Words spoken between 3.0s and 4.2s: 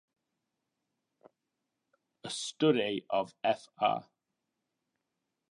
of Fr.